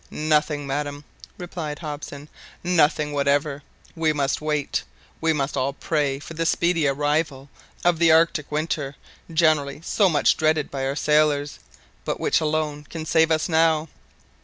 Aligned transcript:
"Nothing, 0.09 0.65
madam," 0.65 1.03
replied 1.37 1.77
Hobson; 1.77 2.27
"nothing 2.63 3.11
whatever. 3.11 3.61
We 3.95 4.13
must 4.13 4.41
wait; 4.41 4.81
we 5.21 5.31
must 5.31 5.55
all 5.55 5.73
pray 5.73 6.17
for 6.17 6.33
the 6.33 6.47
speedy 6.47 6.87
arrival 6.87 7.51
of 7.85 7.99
the 7.99 8.11
Arctic 8.11 8.51
winter 8.51 8.95
generally 9.31 9.79
so 9.83 10.09
much 10.09 10.37
dreaded 10.37 10.71
by 10.71 10.91
sailors, 10.95 11.59
but 12.03 12.19
which 12.19 12.41
alone 12.41 12.85
can 12.89 13.05
save 13.05 13.29
us 13.29 13.47
now. 13.47 13.89